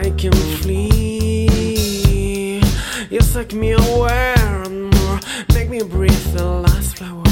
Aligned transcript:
I 0.00 0.10
can 0.10 0.32
flee. 0.60 1.48
You 3.10 3.20
suck 3.20 3.52
me 3.52 3.72
aware 3.72 4.62
and 4.62 4.94
more, 4.94 5.18
make 5.52 5.68
me 5.68 5.82
breathe 5.82 6.32
the 6.34 6.44
last 6.44 6.98
flower 6.98 7.24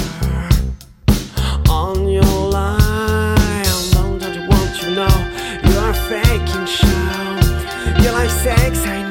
on 1.70 2.08
your 2.08 2.24
lie. 2.24 3.62
Alone, 3.94 4.18
don't 4.18 4.34
you 4.34 4.48
want 4.48 4.74
to 4.80 4.90
know 4.98 5.16
you 5.62 5.78
are 5.78 5.94
faking 6.10 6.66
show? 6.66 7.38
You 8.02 8.10
like 8.10 8.30
sex, 8.30 8.84
I 8.84 9.05